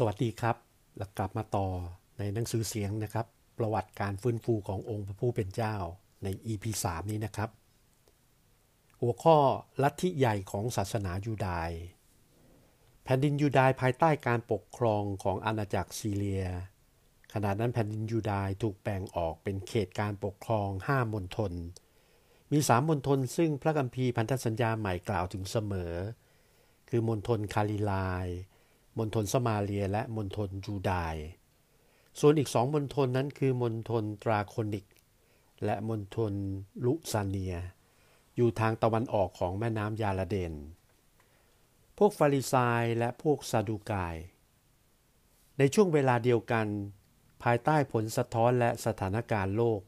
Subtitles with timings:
[0.00, 0.56] สวัสดีครับ
[0.98, 1.68] และกลับมาต่อ
[2.18, 3.26] ในหนังสือเสียงนะครับ
[3.58, 5.76] ประวัติการฟื้นฟูขององค์พระผู้เป็นเจ้า
[6.22, 7.50] ใน EP 3 นี้นะครับ
[9.00, 9.36] หัวข้อ
[9.82, 11.70] ลัทธิใหญ่ของศาสนายูดาย
[13.04, 16.44] แผ่นดินยูดายภายใต้การปกครองของอาณาจักรซีเรีย
[17.32, 21.52] ขณะนั้นแผ่นดินยูดายถูกแบ่งออกเป็นเขตการปกครอง 5 มณฑล
[22.52, 25.94] มีสามมณฑลซึ่งพระกัมภีพันธสัญญาใหม่กล่าวถึงเสมอ
[26.88, 28.28] คือมณฑลคาลิลาย
[28.98, 31.16] มณฑลสมาเลียและมณฑลจูดาย
[32.20, 34.86] ส่วนอีกสองมณฑลนั้นคือมณฑลตราโคนิก
[35.64, 36.32] และมณฑล
[36.84, 37.56] ลุซาเนีย
[38.36, 40.54] อยู่ทางตะวันออกของแม่น้ำยาลาเดน
[41.98, 44.16] พวกฟาริซายและพวกซาดูกาย
[45.58, 46.66] ในช่วงเวลาเดียวกัน
[47.42, 49.80] ภายใต้ผลสะท้อนและสถานการณ์โลก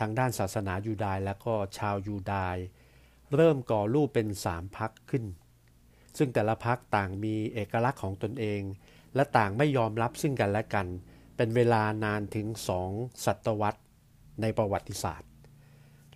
[0.00, 2.56] ทางด้านศาสนายูดายและก็ชาวยูดาย
[3.34, 5.24] เริ่มก่อรูปเป็นสามพักขึ้น
[6.18, 8.62] ซึ่งแต่ละพักต่างมีเอกลักษณ์ของตนเอง
[9.14, 10.86] และต่างไม่ยอมรับซึ่งกันและกัน
[11.36, 12.90] เป็นเวลานานถึงสอง
[13.24, 13.80] ศตวรรษ
[14.40, 15.30] ในประวัติศาสตร์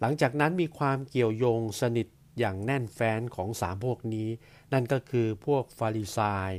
[0.00, 2.06] หลังจากนั้นมีความเกี่ยวโยงสนิท
[2.38, 4.28] อย่างแน่นแฟ้นของสามพวกนี้
[4.72, 6.52] นั่นก็คือพวกฟาริซาย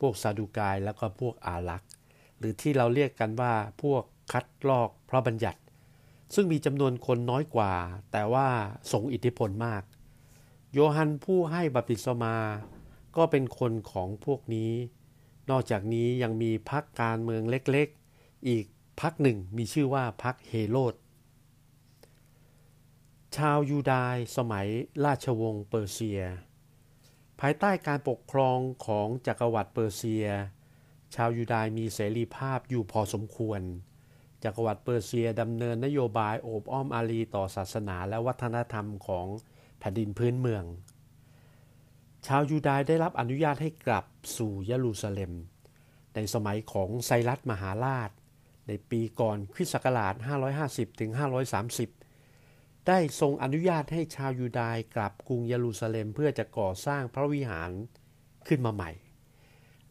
[0.00, 1.90] พวกซาดูกาย แล้วก็พวกอาลักษ์
[2.38, 5.60] หรือที่เราเรียกกันว่าพวกคัดลอกพระบัญญัติ
[6.34, 7.72] ซึ่งมีจำนวนคนน้อยกว่า
[8.12, 8.48] แต่ว่า
[8.92, 9.82] ทรงอิทธิพลมาก
[10.72, 12.36] โยฮันผู้ให้บัพติศมา
[13.16, 14.72] ก็เป็นคนของพวกนี้
[15.50, 18.64] นอกจากนี้ยังมีพรรคการเมืองเล็กๆ อีก
[19.00, 20.94] พรรคหนึ่งมีชื่อว่าพรรคเฮโรด
[23.36, 24.68] ชาวยูดายสมัย
[25.04, 26.20] ราชวงศ์เปอร์เซีย
[27.40, 30.26] ภายใต้การปกครองของจักรวรรดิเปอร์เซีย
[31.14, 33.60] ชาวยูดายมีเสรีภาพอยู่พอสมควร
[34.44, 39.26] จักรวรรดิเปอร์เซียดำเนินนโยบายโอบอ้อมอารีต่อศาสนาและวัฒนธรรมของ
[39.78, 40.64] แผ่นดินพื้นเมือง
[42.26, 44.04] ชาวยูดาห์ได้รับอนุญาตให้กลับ
[44.36, 45.32] สู่เยรูซาเล็ม
[46.14, 48.10] ในสมัยของไซรัสมหาราช
[48.68, 50.14] ในปีก่อนคริสต์ศักราช
[50.56, 51.10] 550 ถึง
[51.98, 57.70] 530 ได้ทรงอนุญาตให้ชาวยูดาห์กลับกรุงเยรูซาเล็มเพื่อจะก่อสร้างพระวิหาร
[58.48, 58.90] ขึ้นมาใหม่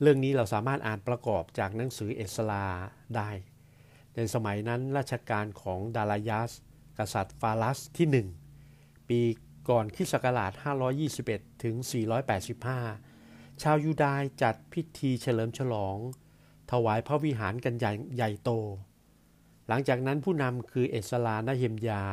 [0.02, 2.66] เรื่องนี้เราสามารถอ่านประกอบจากหนังสือเอสลา
[3.16, 3.30] ได้
[4.16, 6.52] ในสมัยนั้นราชการของดารายาส
[6.98, 8.08] กษัตริย์ฟาลัสที่
[8.68, 9.22] 1ปี
[9.70, 10.52] ก่อนคริสต์ศักราช
[11.08, 11.76] 521 ถึง
[12.90, 15.98] 485 ชาวยูดาห์จัดพิธีเฉลิมฉลอง
[16.72, 18.52] ถวายพระวิหารกันใหญ่ใหญ่โต
[19.68, 22.04] หลังจากนั้นผู้นำคือเอสลานาเฮมยา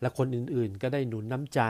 [0.00, 1.60] และคนอื่นๆ ก็ได้หนุนน้ำใจ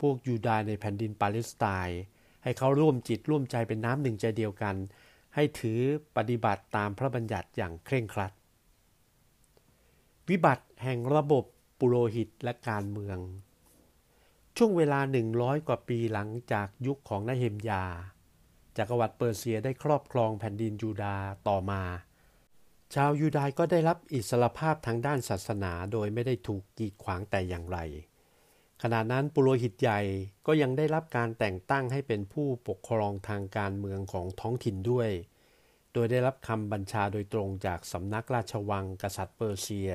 [0.00, 2.00] พวกยูดาห์ในแผ่นดินปาเลสไตน์
[2.42, 4.76] ให้เขาร่วมจิตร่วมใจเป็นน้ำหนึ่งใจเดียวกัน
[5.34, 5.80] ให้ถือ
[6.16, 8.32] ปฏิบัติตามพระบัญญัติอย่างเคร่งครัด
[10.28, 11.44] วิบัติแห่งระบบ
[11.78, 13.18] ปุโรหิตและการเมือง
[14.62, 15.00] ช่วงเวลา
[15.34, 17.84] 100 กว่าปีหลังจากยุคของนาเฮมยา
[18.76, 21.16] จักรวรรดิเปอร์เซียได้ครอบครองแผ่นดินยูดา
[21.48, 21.82] ต่อมา
[22.94, 27.78] ชาวยูดายก็ได้รับอิสรภาพทางด้านศาสนาโดยไม่ได้ถูกกีดขวางแต่อย่างไร
[28.82, 30.00] ขณะนั้นปุโรหิตใหญ่
[30.46, 35.10] ก็ยังได้รับการแต่งตั้งให้เป็นผู้ปกครองทางการเมืองของท้องถิ่นด้วย
[35.92, 39.92] โดยได้รับคำบัญชาโดยตรงจากสำนักราชวังกษัตริย์เปอร์เซีย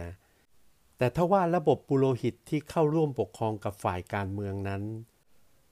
[0.98, 4.84] แต่ถ้าว่าระบบปุโรหิตที่เข้าร่วมปกครองกับฝ่ายการเมืองนั้น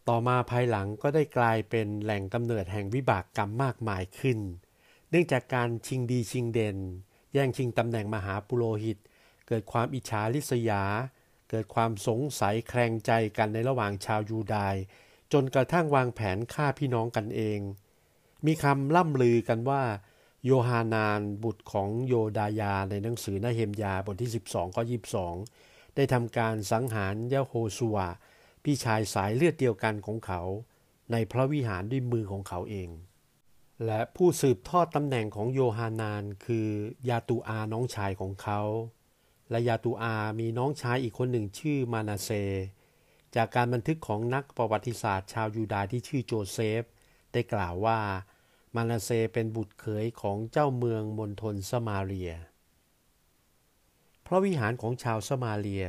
[0.07, 4.39] ต่อมาภายหลังก็ได้กลายเป็นแหล่งกำเนิดแห่งวิบากกรรมมากมายขึ้น
[5.09, 6.77] เนื่องจากการชิงดีชิงเด่น
[7.33, 8.97] แย่งชิงตำแหน่งมหาปุโรหิต
[9.47, 10.83] เกิดความอิจฉาริษยา
[11.49, 14.75] เกิดความสงสัยแคลงใจกันในระหว่างชาวยูดาย
[15.33, 17.59] จนกระทั่งวางแผนฆ่าพี่น้องกันเอง
[18.45, 19.83] มีคำล่ำลือกันว่า
[20.45, 24.83] โยฮานานบุตรของโยดายาในหนังสือนาเฮมยาบทที่ 12ข้อ
[25.39, 27.97] 22 ได้ทำการสังหารยะโฮซัว
[28.63, 30.41] พี่ชายสายเลือดเดียวกันของเขา
[31.11, 32.89] ในพระวิหารด้วยมือของเขาเอง
[33.85, 36.67] และผู้สืบทอดตำแหน่งของโยฮานานคือ
[37.09, 38.61] ยาตูอาน้องชายของเขา
[39.49, 42.29] และยาตูอามีน้องชายอีกคนหนึ่งชื่อมานาเซ
[43.35, 46.83] จากการบันทึกของนักประวัติศาสตร์ชาวยูดาห์ที่ชื่อโจเซฟ
[47.33, 47.99] ได้กล่าวว่า
[48.75, 52.31] มานาเซเป็นบุตรเขยของเจ้าเมืองมณฑลสมาเรีย
[54.27, 55.85] พระวิหารของชาวสมาเรีย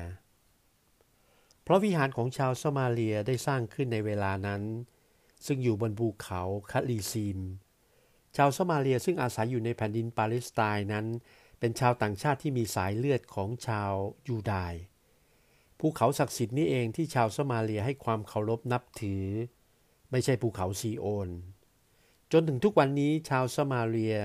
[1.66, 4.62] พระวิหารของชาวสมาเรียได้สร้างขึ้นในเวลานั้น
[5.46, 6.40] ซึ่งอยู่บนภูเขา
[6.70, 7.38] คาลิซีม
[8.36, 11.06] ชาวสมาเรียซึ่งอาศัยอยู่ในแผ่นดินปาเลสไตน์นั้น
[11.58, 13.92] เป็นชาวต่างชาติที่มีสายเลือดของชาว
[14.28, 14.74] ยูดาย
[15.78, 19.24] ภูเขาศักดิ์สิทธิ์นี้เองที่ชาวสมาเรียให้ความเคารพนับถือ
[20.10, 21.28] ไม่ใช่ภูเขาซีโอน
[22.32, 24.16] จนถึงทุกวันนี้ชาวสมาเรีย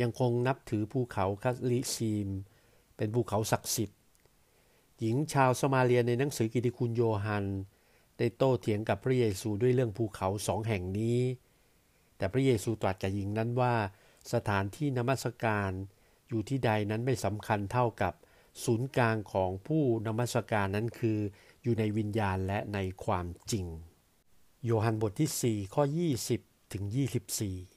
[0.00, 2.28] ยังคงนับถือภูเขาคาลิซีม
[2.96, 3.98] เป็นภูเขาศักดิ์สิทธิ์
[5.00, 7.46] หญิงชาวสมาเรียในหนังสือกิติคุณโยฮัน
[8.18, 11.20] ได้โต้เถียงกับพระเยซูด้วยเรื่องภูเขาสองแห่งนี้
[12.16, 13.74] แต่พระเยซูตรัสกับหญิงนั้นว่า
[14.32, 15.70] สถานที่นมัสการ
[16.28, 18.14] อยู่ที่ใดนั้นไม่สำคัญเท่ากับ
[18.64, 21.18] ศูนย์กลางของผู้นมัสการนั้นคือ
[21.62, 23.66] อยู่ในวิญญาณและในความจริง
[24.64, 25.82] โยฮันบทที่ 4 ข้อ
[26.20, 26.84] 20 ถึง
[27.32, 27.71] 24